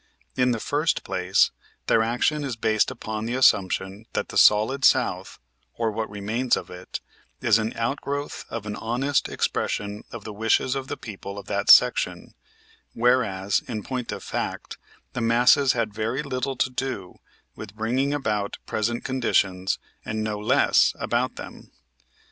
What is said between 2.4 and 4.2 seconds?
is based upon the assumption